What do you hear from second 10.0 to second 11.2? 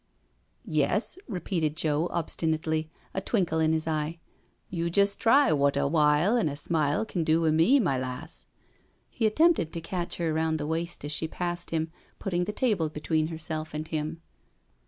her around the waist as